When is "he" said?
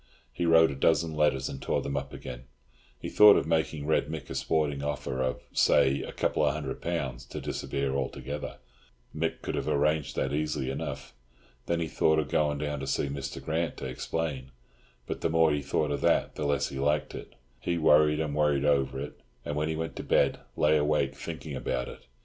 0.33-0.47, 2.99-3.07, 11.81-11.87, 15.51-15.61, 16.69-16.79, 17.59-17.77, 19.69-19.75